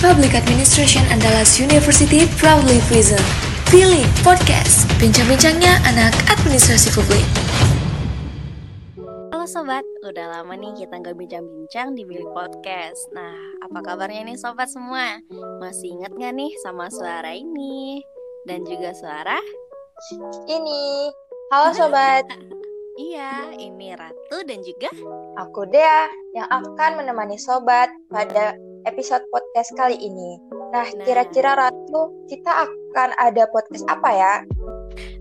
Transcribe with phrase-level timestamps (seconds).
[0.00, 3.20] Public Administration Andalas University proudly present
[3.68, 7.20] Pilih Podcast, bincang-bincangnya anak administrasi publik.
[9.28, 13.12] Halo sobat, udah lama nih kita nggak bincang-bincang di Billy Podcast.
[13.12, 15.20] Nah, apa kabarnya nih sobat semua?
[15.60, 18.00] Masih inget nggak nih sama suara ini?
[18.48, 19.36] Dan juga suara?
[20.48, 21.12] Ini.
[21.52, 22.24] Halo sobat.
[23.12, 24.88] iya, ini Ratu dan juga
[25.36, 28.56] aku Dea yang akan menemani sobat pada
[28.88, 30.40] episode podcast kali ini.
[30.70, 31.04] Nah, Nah.
[31.04, 34.34] kira-kira Ratu, kita akan ada podcast apa ya?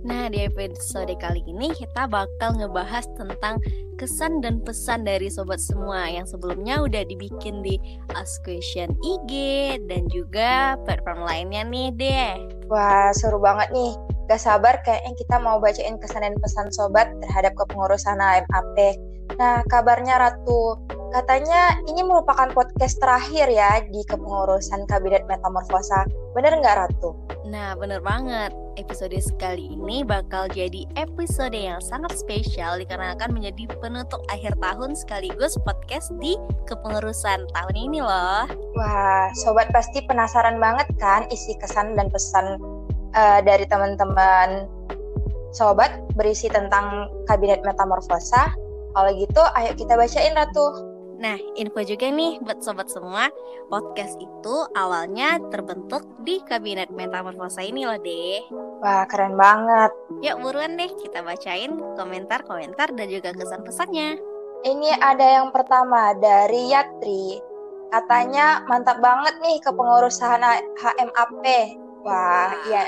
[0.03, 3.59] Nah, di episode kali ini kita bakal ngebahas tentang
[3.99, 7.75] kesan dan pesan dari sobat semua yang sebelumnya udah dibikin di
[8.15, 9.31] Ask Question IG
[9.91, 12.31] dan juga platform lainnya nih deh.
[12.71, 13.91] Wah, seru banget nih.
[14.31, 18.77] Gak sabar kayaknya kita mau bacain kesan dan pesan sobat terhadap kepengurusan AMAP.
[19.35, 20.77] Nah, kabarnya Ratu,
[21.09, 26.05] katanya ini merupakan podcast terakhir ya di kepengurusan Kabinet Metamorfosa.
[26.37, 27.17] Bener nggak Ratu?
[27.49, 28.53] Nah, bener banget.
[28.77, 35.57] Episode sekali ini bakal jadi episode yang sangat spesial dikarenakan menjadi penutup akhir tahun sekaligus
[35.65, 36.37] podcast di
[36.69, 38.45] kepengurusan tahun ini loh.
[38.77, 42.61] Wah, sobat pasti penasaran banget kan isi kesan dan pesan
[43.17, 44.69] eh, dari teman-teman
[45.51, 48.53] sobat berisi tentang Kabinet Metamorfosa.
[48.93, 50.88] Kalau gitu, ayo kita bacain Ratu.
[51.19, 53.27] Nah, info juga nih buat sobat semua,
[53.67, 58.39] podcast itu awalnya terbentuk di Kabinet Metamorfosa ini loh deh.
[58.79, 59.91] Wah, keren banget.
[60.23, 64.15] Yuk buruan deh kita bacain komentar-komentar dan juga kesan pesannya.
[64.63, 67.43] Ini ada yang pertama dari Yatri.
[67.91, 70.39] Katanya mantap banget nih kepengurusan
[70.79, 71.43] HMAP.
[72.07, 72.87] Wah, iya.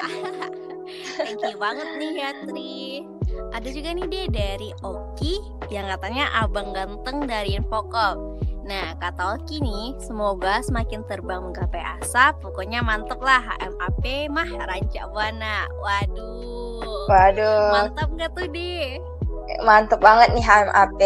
[1.19, 3.03] Thank you banget nih ya Tri.
[3.51, 8.35] Ada juga nih dia dari Oki yang katanya abang ganteng dari Infocom.
[8.67, 15.01] Nah, kata Oki nih, semoga semakin terbang menggapai asa, pokoknya mantep lah HMAP mah ranca
[15.09, 15.65] buana.
[15.81, 17.07] Waduh.
[17.09, 18.99] Waduh, Mantap gak tuh deh?
[19.65, 21.01] mantep banget nih HMAP.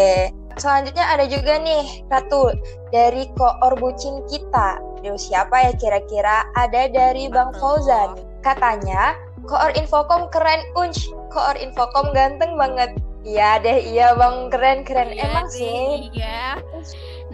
[0.56, 2.54] Selanjutnya ada juga nih Ratu
[2.88, 4.80] dari koor bucin kita.
[5.04, 6.48] Duh, siapa ya kira-kira?
[6.56, 7.52] Ada dari Bang.
[7.60, 8.16] Fauzan.
[8.40, 11.12] Katanya koor Infocom keren unch.
[11.28, 12.96] Koor Infocom ganteng banget.
[13.26, 15.10] Iya deh, iya Bang keren keren.
[15.10, 16.14] Iya Emang deh, sih.
[16.14, 16.62] Iya.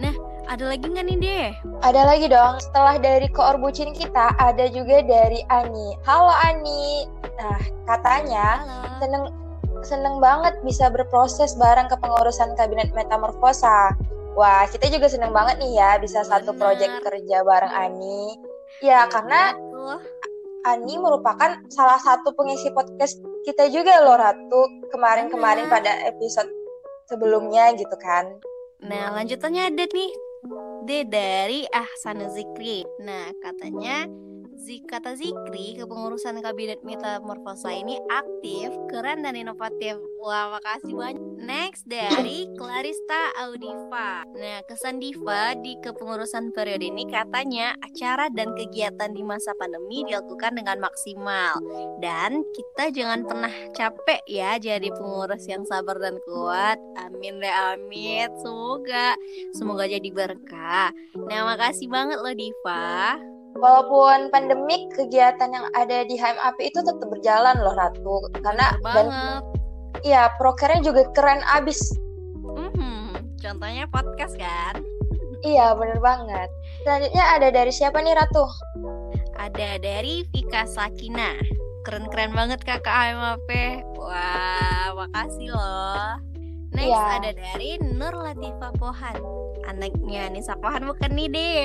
[0.01, 0.13] Nah,
[0.49, 1.47] ada lagi nggak nih deh?
[1.85, 2.57] Ada lagi dong.
[2.57, 5.93] Setelah dari koor bucin kita, ada juga dari Ani.
[6.01, 7.05] Halo Ani.
[7.37, 8.97] Nah, katanya Halo.
[8.97, 9.23] seneng
[9.85, 13.93] seneng banget bisa berproses bareng kepengurusan kabinet metamorfosa.
[14.33, 16.73] Wah, kita juga seneng banget nih ya bisa satu Bener.
[16.73, 18.33] proyek kerja bareng Ani.
[18.81, 20.01] Ya, karena Betul.
[20.65, 25.75] Ani merupakan salah satu pengisi podcast kita juga loh Ratu kemarin-kemarin Bener.
[25.75, 26.49] pada episode
[27.07, 28.27] sebelumnya gitu kan.
[28.83, 30.11] Nah, lanjutannya ada nih.
[30.83, 32.83] D dari Ahsan Zikri.
[32.99, 34.03] Nah, katanya
[34.53, 39.97] Zik kata Zikri, kepengurusan kabinet metamorfosa ini aktif, keren dan inovatif.
[40.21, 41.25] Wah, makasih banyak.
[41.43, 44.23] Next dari Clarista Audiva.
[44.23, 50.55] Nah, kesan Diva di kepengurusan periode ini katanya acara dan kegiatan di masa pandemi dilakukan
[50.55, 51.59] dengan maksimal.
[51.99, 56.79] Dan kita jangan pernah capek ya jadi pengurus yang sabar dan kuat.
[57.01, 58.31] Amin deh amin.
[58.39, 59.17] Semoga
[59.51, 60.95] semoga jadi berkah.
[61.17, 63.32] Nah, makasih banget loh Diva.
[63.55, 68.17] Walaupun pandemik, kegiatan yang ada di HMAP itu tetap berjalan loh Ratu.
[68.35, 69.43] Karena Bener dan banget.
[70.01, 71.93] iya prokernya juga keren abis.
[72.43, 74.81] Mhm, Contohnya podcast kan.
[75.41, 76.47] Iya bener banget.
[76.81, 78.45] Selanjutnya ada dari siapa nih Ratu?
[79.35, 81.35] Ada dari Vika Sakina.
[81.83, 83.49] Keren-keren banget kakak AMAP.
[83.93, 86.15] Wah, makasih loh.
[86.71, 87.03] Next Iya.
[87.19, 89.19] ada dari Nur Latifah Pohan.
[89.63, 91.63] Anaknya Nisa Pohan bukan nih deh.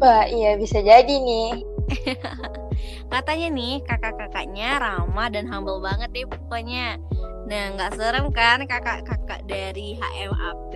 [0.00, 1.60] Wah iya bisa jadi nih.
[3.12, 6.96] Katanya nih kakak-kakaknya ramah dan humble banget deh pokoknya.
[7.44, 10.74] Nah nggak serem kan kakak-kakak dari HMAP?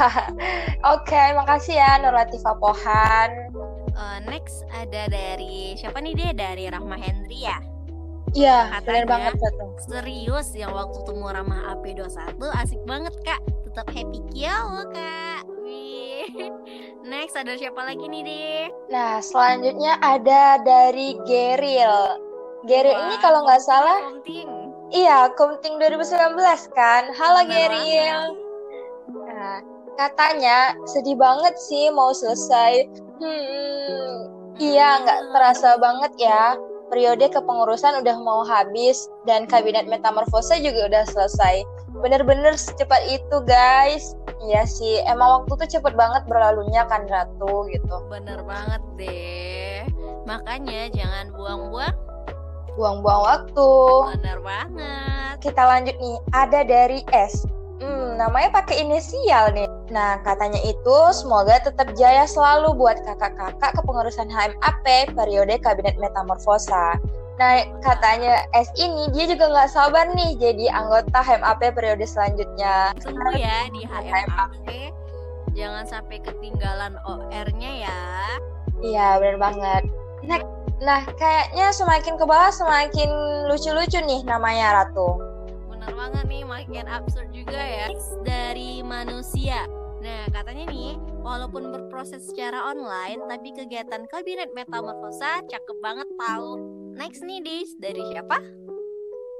[0.94, 3.30] Oke makasih ya Nur Latifah Pohan.
[3.96, 7.56] Eh, next ada dari siapa nih dia dari Rahma Hendria.
[8.36, 8.84] Iya Katanya.
[8.84, 9.66] bener banget Ratu.
[9.88, 13.40] Serius yang waktu temu Rahma AP21 asik banget kak.
[13.64, 15.35] Tetap happy kio kak.
[17.10, 18.64] Next ada siapa lagi nih deh?
[18.92, 22.20] Nah selanjutnya ada dari Geril.
[22.66, 24.48] Geril ini kalau nggak salah Komting.
[24.90, 26.36] iya Komting 2019
[26.74, 27.12] kan.
[27.14, 28.20] Halo Bener Geril.
[29.12, 29.62] Nah
[29.96, 32.90] katanya sedih banget sih mau selesai.
[33.22, 36.56] Hmm iya nggak terasa banget ya.
[36.86, 41.66] Periode kepengurusan udah mau habis dan kabinet metamorfosa juga udah selesai.
[41.98, 44.14] Bener-bener secepat itu guys.
[44.44, 47.96] Iya sih, emang waktu tuh cepet banget berlalunya kan Ratu gitu.
[48.12, 49.80] Bener banget deh.
[50.28, 51.96] Makanya jangan buang-buang.
[52.76, 53.72] Buang-buang waktu.
[54.20, 55.34] Bener banget.
[55.40, 57.48] Kita lanjut nih, ada dari S.
[57.76, 59.68] Hmm, namanya pakai inisial nih.
[59.92, 66.96] Nah, katanya itu semoga tetap jaya selalu buat kakak-kakak kepengurusan HMAP periode Kabinet Metamorfosa.
[67.36, 72.96] Nah, katanya S ini dia juga nggak sabar nih jadi anggota HMAP periode selanjutnya.
[72.96, 74.66] Tunggu ya di HMAP.
[75.52, 78.00] Jangan sampai ketinggalan OR-nya ya.
[78.80, 79.82] Iya, benar banget.
[80.24, 80.40] Nah,
[80.80, 83.08] nah, kayaknya semakin ke bawah semakin
[83.52, 85.25] lucu-lucu nih namanya Ratu.
[85.86, 87.94] Bener banget nih, makin absurd juga ya.
[87.94, 89.70] Next dari manusia.
[90.02, 96.58] Nah, katanya nih, walaupun berproses secara online, tapi kegiatan kabinet metamorfosa cakep banget tahu.
[96.98, 98.34] Next nih, Dis, dari siapa?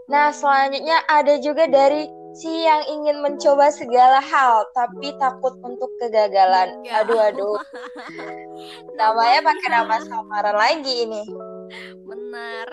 [0.07, 2.07] Nah, selanjutnya ada juga dari
[2.39, 6.79] si yang ingin mencoba segala hal, tapi takut untuk kegagalan.
[6.87, 7.03] Ya.
[7.03, 7.59] Aduh, aduh.
[9.03, 11.27] Namanya pakai nama samaran lagi ini.
[12.07, 12.71] Bener.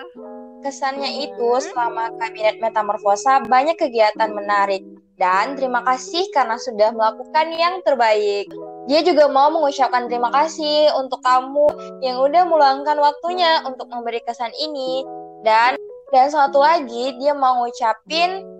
[0.64, 4.80] Kesannya itu selama kabinet metamorfosa banyak kegiatan menarik.
[5.20, 8.48] Dan terima kasih karena sudah melakukan yang terbaik.
[8.88, 11.68] Dia juga mau mengucapkan terima kasih untuk kamu
[12.00, 15.04] yang udah meluangkan waktunya untuk memberi kesan ini.
[15.44, 15.76] Dan
[16.10, 18.53] dan satu lagi dia mau ngucapin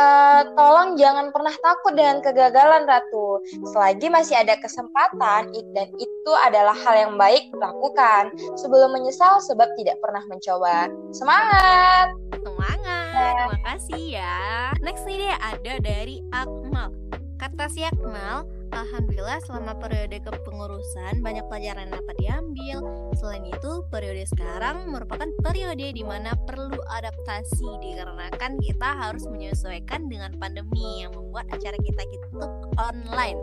[0.00, 3.44] eh, tolong jangan pernah takut dengan kegagalan Ratu.
[3.68, 10.00] Selagi masih ada kesempatan dan itu adalah hal yang baik lakukan sebelum menyesal sebab tidak
[10.00, 10.88] pernah mencoba.
[11.12, 12.16] Semangat!
[12.40, 13.34] Semangat.
[13.36, 14.40] Terima kasih ya.
[14.80, 16.88] Next nih ada dari Akmal.
[17.36, 22.86] Kata si Akmal, Alhamdulillah selama periode kepengurusan banyak pelajaran dapat diambil.
[23.18, 30.30] Selain itu, periode sekarang merupakan periode di mana perlu adaptasi dikarenakan kita harus menyesuaikan dengan
[30.38, 32.38] pandemi yang membuat acara kita itu
[32.78, 33.38] online.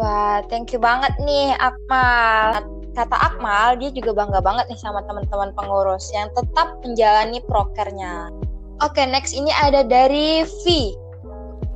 [0.00, 2.64] Wah, thank you banget nih Akmal.
[2.96, 8.32] Kata Akmal, dia juga bangga banget nih sama teman-teman pengurus yang tetap menjalani prokernya.
[8.80, 10.96] Oke, next ini ada dari V.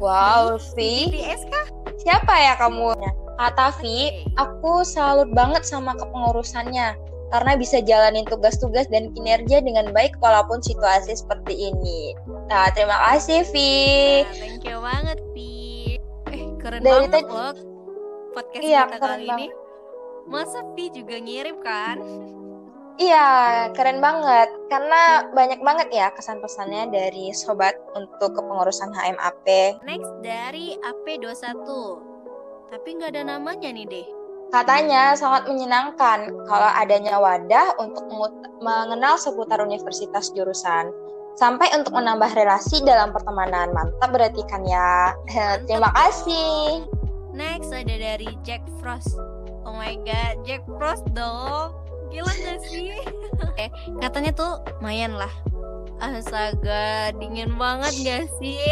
[0.01, 0.77] Wow, V.
[1.13, 1.74] BTS kah?
[2.05, 2.95] Siapa ya kamu?
[3.35, 3.99] Kata V, Oke.
[4.39, 6.95] aku salut banget sama kepengurusannya
[7.33, 12.15] karena bisa jalanin tugas-tugas dan kinerja dengan baik walaupun situasi seperti ini.
[12.47, 13.55] Nah, terima kasih V.
[14.23, 15.53] Nah, thank you banget, Pi.
[16.31, 17.53] Eh, keren Dari banget tadi- loh
[18.35, 19.47] podcast Iya, kita kali ini.
[20.25, 21.97] Masa Pi juga ngirim kan?
[22.95, 23.27] Iya,
[23.75, 24.49] keren banget.
[24.71, 29.47] Karena banyak banget ya kesan-pesannya dari sobat untuk kepengurusan HMAP.
[29.83, 31.67] Next dari AP21.
[32.71, 34.07] Tapi nggak ada namanya nih deh.
[34.55, 38.07] Katanya sangat menyenangkan kalau adanya wadah untuk
[38.63, 40.95] mengenal seputar universitas jurusan.
[41.35, 43.75] Sampai untuk menambah relasi dalam pertemanan.
[43.75, 45.11] Mantap berarti kan ya.
[45.35, 46.87] Mantap Terima kasih.
[47.35, 49.19] Next ada dari Jack Frost.
[49.67, 51.84] Oh my god, Jack Frost dong.
[52.15, 52.95] Gila gak sih?
[53.63, 55.31] eh, katanya tuh mayan lah.
[55.99, 58.63] Astaga, dingin banget gak sih?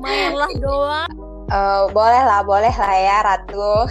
[0.00, 1.12] Mayan lah doang.
[1.52, 3.84] Eh, boleh lah, boleh lah ya Ratu.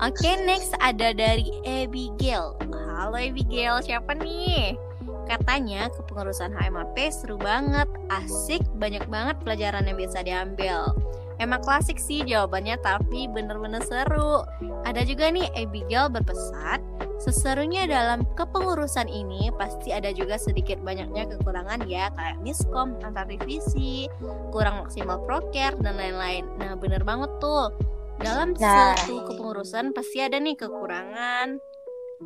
[0.00, 2.56] Oke, next ada dari Abigail.
[2.96, 4.80] Halo Abigail, siapa nih?
[5.28, 10.96] Katanya kepengurusan HMAP seru banget, asik, banyak banget pelajaran yang bisa diambil.
[11.38, 14.42] Emang klasik sih jawabannya, tapi bener-bener seru.
[14.82, 16.82] Ada juga nih Abigail berpesan,
[17.22, 24.10] seserunya dalam kepengurusan ini pasti ada juga sedikit banyaknya kekurangan ya, kayak miskom, antar divisi,
[24.50, 26.42] kurang maksimal proker, dan lain-lain.
[26.58, 27.70] Nah, bener banget tuh.
[28.18, 28.98] Dalam Nah.
[28.98, 31.62] suatu kepengurusan pasti ada nih kekurangan.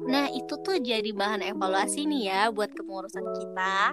[0.08, 3.92] Nah, itu tuh jadi bahan evaluasi nih ya buat kepengurusan kita.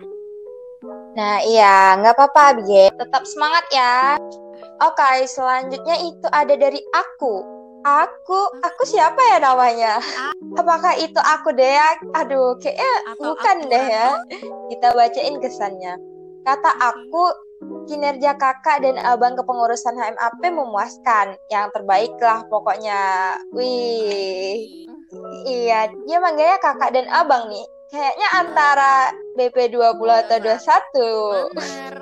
[1.16, 2.92] Nah iya, nggak apa-apa Abigail.
[2.96, 4.16] Tetap semangat ya.
[4.80, 7.60] Oke, selanjutnya itu ada dari aku.
[7.80, 10.04] Aku, aku siapa ya namanya?
[10.56, 11.96] Apakah itu aku deh ya?
[12.16, 14.08] Aduh, kayaknya Atau bukan aku, deh ya.
[14.72, 15.94] Kita bacain kesannya.
[16.44, 17.24] Kata aku,
[17.88, 21.40] kinerja kakak dan abang kepengurusan HMAP memuaskan.
[21.52, 23.00] Yang terbaik lah pokoknya.
[23.56, 24.60] Wih,
[25.48, 27.68] iya, dia manggilnya kakak dan abang nih.
[27.90, 28.94] Kayaknya antara
[29.34, 31.58] BP20 atau 21.
[31.58, 31.96] Bener.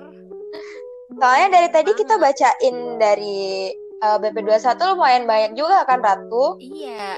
[1.16, 3.72] Soalnya dari tadi kita bacain dari
[4.04, 6.60] uh, BP21 lumayan banyak juga kan Ratu?
[6.60, 7.16] Iya.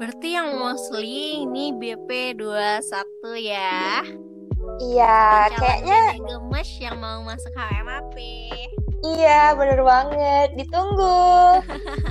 [0.00, 4.02] Berarti yang mostly ini BP21 ya.
[4.78, 8.16] Iya, kayaknya gemes yang mau masuk HMAP.
[9.04, 10.48] iya bener banget.
[10.56, 11.60] Ditunggu.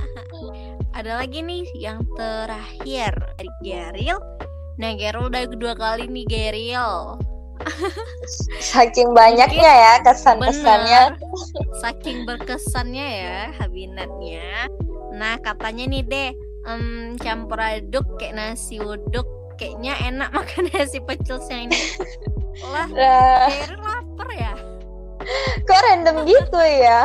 [0.98, 4.18] Ada lagi nih yang terakhir dari Geril.
[4.78, 7.18] Nah, Geril udah kedua kali nih Geril.
[8.62, 11.18] Saking banyaknya ya kesan-kesannya.
[11.82, 14.70] Saking berkesannya ya kabinetnya.
[15.18, 16.30] Nah katanya nih deh,
[16.70, 19.26] um, campur aduk kayak nasi uduk,
[19.58, 21.82] kayaknya enak makan nasi pecel yang ini.
[22.70, 24.54] Lah, Lah, lapar ya.
[25.66, 27.04] kok random gitu ya?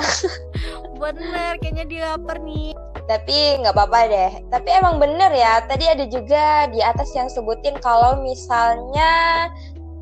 [1.01, 2.77] Bener, kayaknya dia lapar nih.
[3.13, 4.33] Tapi nggak apa-apa deh.
[4.49, 5.61] Tapi emang bener ya.
[5.69, 9.47] Tadi ada juga di atas yang sebutin kalau misalnya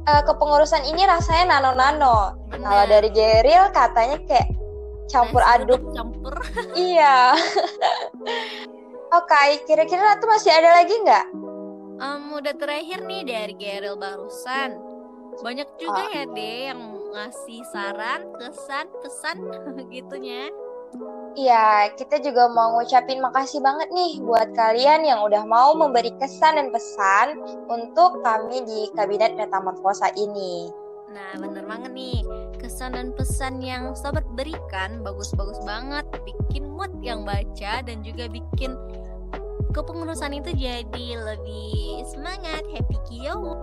[0.07, 2.39] uh, kepengurusan ini rasanya nano-nano.
[2.55, 4.47] Kalau dari Geril katanya kayak
[5.11, 5.83] campur Nasi aduk.
[5.91, 6.35] campur.
[6.79, 7.35] Iya.
[9.19, 11.27] Oke, kira-kira tuh masih ada lagi nggak?
[11.99, 14.79] Um, udah terakhir nih dari Geril barusan.
[15.43, 16.15] Banyak juga Oh.
[16.15, 19.37] ya deh yang ngasih saran, kesan, pesan
[19.95, 20.47] gitunya.
[21.39, 26.59] Iya, kita juga mau ngucapin makasih banget nih buat kalian yang udah mau memberi kesan
[26.59, 27.39] dan pesan
[27.71, 30.69] untuk kami di Kabinet Metamorfosa ini.
[31.11, 32.23] Nah, bener banget nih.
[32.59, 38.75] Kesan dan pesan yang sobat berikan bagus-bagus banget, bikin mood yang baca dan juga bikin
[39.71, 43.55] kepengurusan itu jadi lebih semangat, happy kio.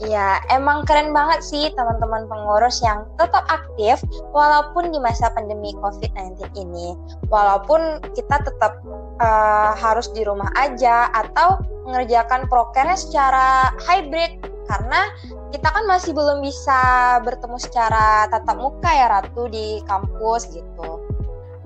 [0.00, 4.00] Iya, emang keren banget sih teman-teman pengurus yang tetap aktif
[4.32, 6.96] walaupun di masa pandemi COVID-19 ini.
[7.28, 8.80] Walaupun kita tetap
[9.20, 14.40] uh, harus di rumah aja atau mengerjakan prokernya secara hybrid
[14.70, 15.12] karena
[15.52, 16.80] kita kan masih belum bisa
[17.26, 21.04] bertemu secara tatap muka ya Ratu di kampus gitu.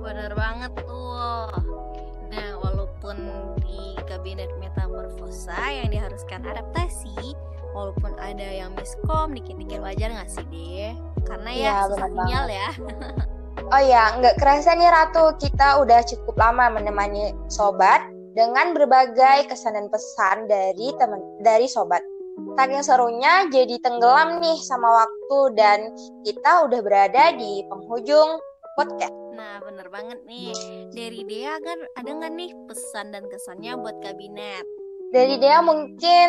[0.00, 1.55] Bener banget tuh.
[2.35, 3.17] Nah, walaupun
[3.62, 6.84] di kabinet metamorfosa yang diharuskan adaptasi,
[7.75, 10.95] walaupun ada yang miskom dikit-dikit wajar nggak sih deh?
[11.26, 12.69] Karena ya, susah bener sinyal ya.
[13.75, 18.02] Oh ya, nggak kerasa nih Ratu, kita udah cukup lama menemani sobat
[18.35, 22.02] dengan berbagai kesan dan pesan dari teman dari sobat.
[22.59, 25.95] Saking serunya jadi tenggelam nih sama waktu dan
[26.26, 28.43] kita udah berada di penghujung
[28.75, 29.14] podcast.
[29.38, 30.50] Nah, bener banget nih.
[30.90, 34.66] Dari Dea kan ada nggak nih pesan dan kesannya buat kabinet?
[35.14, 36.28] Dari dia mungkin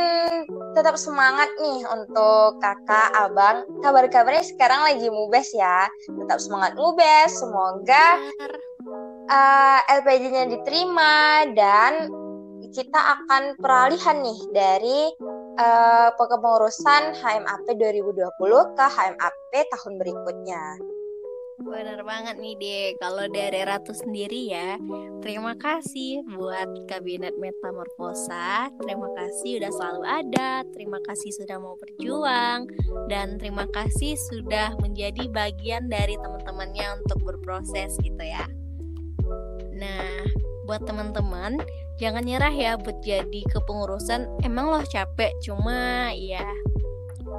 [0.77, 3.65] tetap semangat nih untuk kakak, abang.
[3.82, 5.89] Kabar-kabarnya sekarang lagi mubes ya.
[6.06, 7.34] Tetap semangat mubes.
[7.34, 8.22] Semoga
[9.25, 12.13] uh, LPG-nya diterima dan
[12.70, 15.01] kita akan peralihan nih dari
[15.58, 20.63] uh, kepengurusan HMAP 2020 ke HMAP tahun berikutnya.
[21.56, 22.88] Bener banget nih deh.
[23.00, 24.76] Kalau dari Ratu sendiri ya,
[25.24, 28.68] terima kasih buat kabinet metamorfosa.
[28.84, 30.52] Terima kasih udah selalu ada.
[30.76, 32.68] Terima kasih sudah mau berjuang
[33.08, 38.44] dan terima kasih sudah menjadi bagian dari teman-temannya untuk berproses gitu ya.
[39.80, 40.28] Nah,
[40.68, 41.64] buat teman-teman
[41.96, 44.44] jangan nyerah ya buat jadi kepengurusan.
[44.44, 46.44] Emang loh capek, cuma ya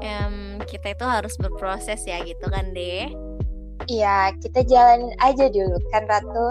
[0.00, 3.12] em, kita itu harus berproses ya gitu kan deh.
[3.86, 6.46] Iya, kita jalanin aja dulu kan Ratu.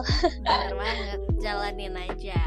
[0.48, 2.40] Bener banget, jalanin aja.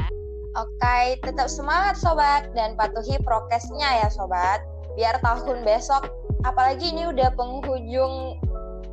[0.57, 4.65] Oke, tetap semangat sobat dan patuhi prokesnya ya sobat.
[4.97, 6.09] Biar tahun besok,
[6.41, 8.41] apalagi ini udah penghujung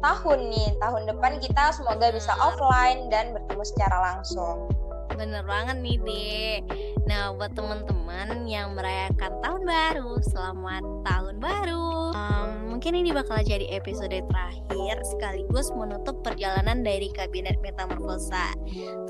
[0.04, 4.68] tahun nih, tahun depan kita semoga bisa offline dan bertemu secara langsung.
[5.16, 6.60] Bener banget nih, Dek.
[7.08, 11.95] Nah, buat teman-teman yang merayakan tahun baru, selamat tahun baru.
[12.86, 18.54] Mungkin ini bakal jadi episode terakhir sekaligus menutup perjalanan dari Kabinet Metamorfosa.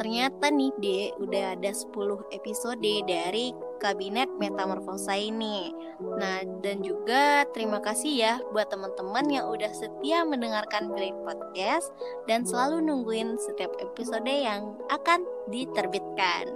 [0.00, 1.92] Ternyata nih, Dek, udah ada 10
[2.33, 5.76] episode dari Kabinet Metamorfosa ini.
[6.00, 11.92] Nah, dan juga terima kasih ya buat teman-teman yang udah setia mendengarkan Bilik Podcast
[12.25, 15.21] dan selalu nungguin setiap episode yang akan
[15.52, 16.49] diterbitkan.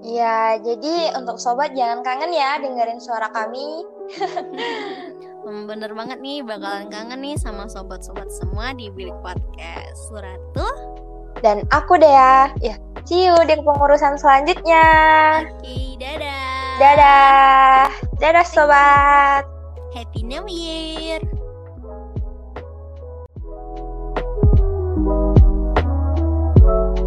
[0.00, 3.84] Iya, jadi untuk sobat jangan kangen ya dengerin suara kami.
[5.42, 9.98] Hmm, Bener banget nih, bakalan kangen nih sama sobat-sobat semua di Bilik Podcast.
[10.06, 10.66] Suratu,
[11.42, 12.54] Dan aku Dea.
[12.62, 14.84] Ya, see you di pengurusan selanjutnya.
[15.50, 16.78] oke, dadah.
[16.78, 17.84] Dadah.
[18.22, 19.42] Dadah sobat.
[19.92, 21.18] Happy New Year.